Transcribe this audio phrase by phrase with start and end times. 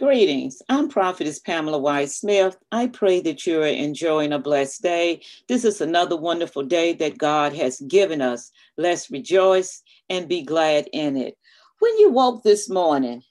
[0.00, 0.62] Greetings.
[0.70, 2.56] I'm Prophetess Pamela White Smith.
[2.72, 5.20] I pray that you're enjoying a blessed day.
[5.46, 8.50] This is another wonderful day that God has given us.
[8.78, 11.36] Let's rejoice and be glad in it.
[11.80, 13.22] When you woke this morning,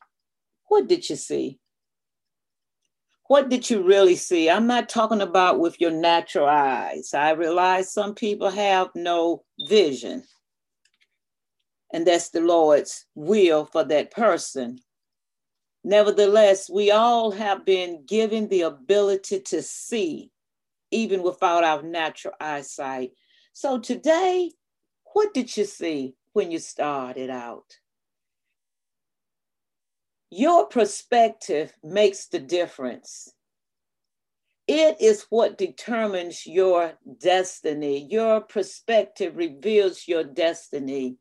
[0.67, 1.57] what did you see?
[3.25, 4.47] What did you really see?
[4.47, 7.15] I'm not talking about with your natural eyes.
[7.15, 10.23] I realize some people have no vision,
[11.91, 14.77] and that's the Lord's will for that person
[15.83, 20.31] Nevertheless, we all have been given the ability to see,
[20.91, 23.11] even without our natural eyesight.
[23.53, 24.51] So today,
[25.13, 27.79] what did you see when you started out?
[30.29, 33.33] Your perspective makes the difference.
[34.67, 38.05] It is what determines your destiny.
[38.07, 41.15] Your perspective reveals your destiny.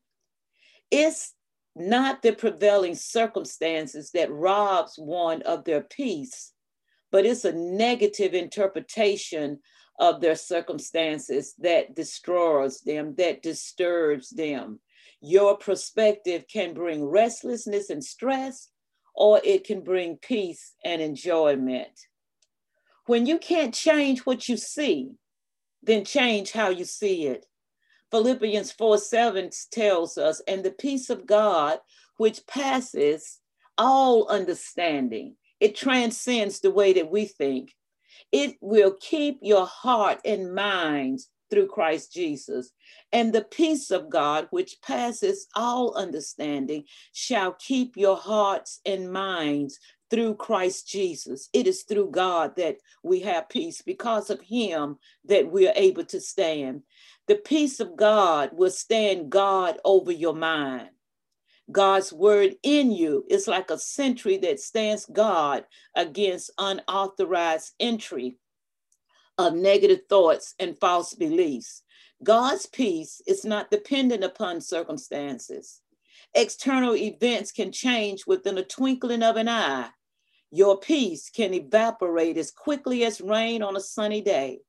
[0.91, 1.33] It's
[1.75, 6.53] not the prevailing circumstances that robs one of their peace,
[7.11, 9.59] but it's a negative interpretation
[9.99, 14.79] of their circumstances that destroys them, that disturbs them.
[15.21, 18.69] Your perspective can bring restlessness and stress,
[19.13, 21.91] or it can bring peace and enjoyment.
[23.05, 25.11] When you can't change what you see,
[25.81, 27.45] then change how you see it.
[28.11, 31.79] Philippians 4 7 tells us, and the peace of God,
[32.17, 33.39] which passes
[33.77, 37.73] all understanding, it transcends the way that we think.
[38.31, 42.71] It will keep your heart and minds through Christ Jesus.
[43.11, 49.79] And the peace of God, which passes all understanding, shall keep your hearts and minds
[50.09, 51.49] through Christ Jesus.
[51.53, 53.81] It is through God that we have peace.
[53.81, 56.83] Because of Him that we are able to stand.
[57.27, 60.89] The peace of God will stand God over your mind.
[61.71, 65.65] God's word in you is like a sentry that stands God
[65.95, 68.37] against unauthorized entry
[69.37, 71.83] of negative thoughts and false beliefs.
[72.23, 75.81] God's peace is not dependent upon circumstances.
[76.33, 79.89] External events can change within a twinkling of an eye.
[80.51, 84.59] Your peace can evaporate as quickly as rain on a sunny day,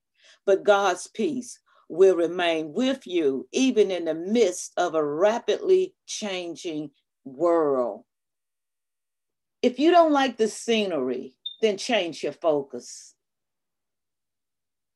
[0.44, 1.58] but God's peace
[1.88, 6.90] will remain with you even in the midst of a rapidly changing
[7.24, 8.04] world.
[9.62, 13.14] If you don't like the scenery, then change your focus.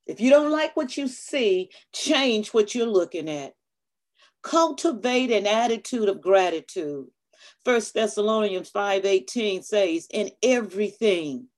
[0.07, 3.55] If you don't like what you see, change what you're looking at.
[4.43, 7.07] Cultivate an attitude of gratitude.
[7.65, 11.49] First Thessalonians 5:18 says, "In everything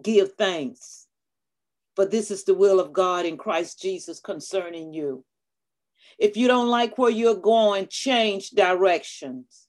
[0.00, 1.06] give thanks."
[1.94, 5.24] For this is the will of God in Christ Jesus concerning you.
[6.18, 9.68] If you don't like where you're going, change directions,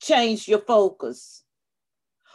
[0.00, 1.44] change your focus.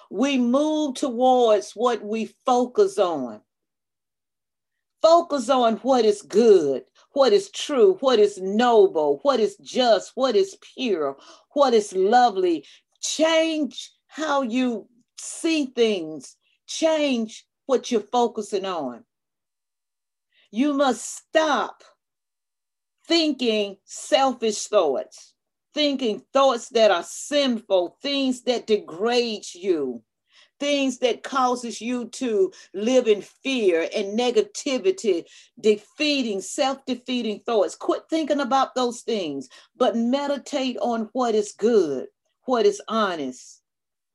[0.09, 3.41] We move towards what we focus on.
[5.03, 10.33] Focus on what is good, what is true, what is noble, what is just, what
[10.33, 11.17] is pure,
[11.51, 12.65] what is lovely.
[13.01, 14.87] Change how you
[15.19, 16.37] see things,
[16.67, 19.03] change what you're focusing on.
[20.51, 21.83] You must stop
[23.05, 25.33] thinking selfish thoughts,
[25.73, 30.01] thinking thoughts that are sinful, things that degrade you,
[30.63, 35.25] things that causes you to live in fear and negativity,
[35.59, 37.75] defeating, self-defeating thoughts.
[37.75, 42.07] Quit thinking about those things, but meditate on what is good,
[42.45, 43.61] what is honest.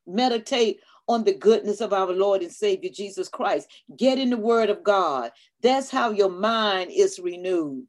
[0.06, 3.68] Meditate on the goodness of our Lord and Savior Jesus Christ.
[3.94, 5.32] Get in the Word of God.
[5.62, 7.88] That's how your mind is renewed.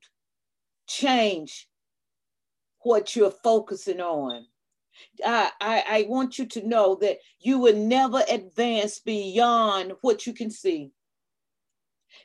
[0.86, 1.66] Change
[2.82, 4.48] what you're focusing on.
[5.26, 10.34] I, I, I want you to know that you will never advance beyond what you
[10.34, 10.92] can see.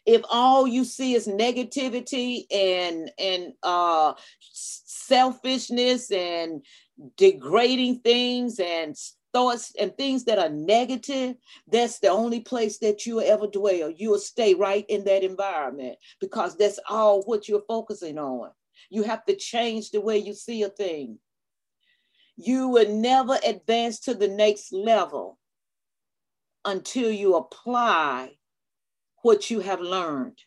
[0.06, 6.64] If all you see is negativity and and uh, selfishness and
[7.16, 8.96] degrading things and
[9.32, 13.90] thoughts and things that are negative, that's the only place that you will ever dwell.
[13.90, 18.50] You will stay right in that environment because that's all what you're focusing on.
[18.90, 21.18] You have to change the way you see a thing.
[22.36, 25.38] You will never advance to the next level
[26.64, 28.36] until you apply
[29.22, 30.38] what you have learned.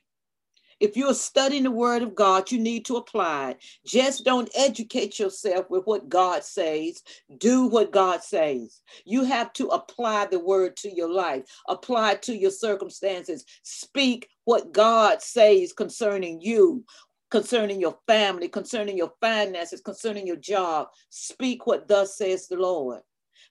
[0.79, 3.63] If you're studying the word of God, you need to apply it.
[3.85, 7.01] Just don't educate yourself with what God says.
[7.39, 8.81] Do what God says.
[9.03, 13.43] You have to apply the word to your life, apply to your circumstances.
[13.63, 16.85] Speak what God says concerning you,
[17.29, 20.87] concerning your family, concerning your finances, concerning your job.
[21.09, 23.01] Speak what thus says the Lord.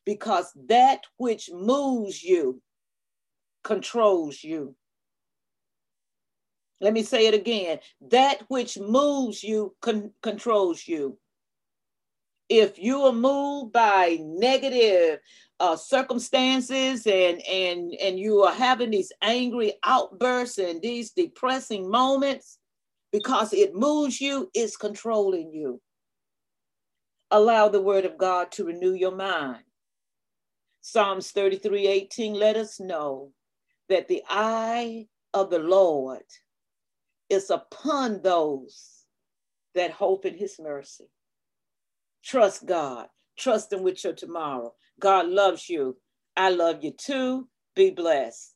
[0.05, 2.63] because that which moves you
[3.65, 4.75] controls you.
[6.81, 7.81] Let me say it again.
[8.11, 11.19] That which moves you con- controls you.
[12.49, 15.19] If you are moved by negative
[15.59, 22.59] uh, circumstances and and and you are having these angry outbursts and these depressing moments,
[23.17, 25.81] because it moves you, it's controlling you.
[27.33, 29.65] Allow the word of God to renew your mind.
[30.83, 33.33] Psalms 33 18 let us know
[33.89, 36.23] that the eye of the Lord
[37.31, 39.05] is upon those
[39.75, 41.09] that hope in his mercy.
[42.25, 43.09] Trust God.
[43.39, 44.75] Trust him with your tomorrow.
[45.01, 45.97] God loves you.
[46.37, 47.49] I love you too.
[47.77, 48.56] Be blessed.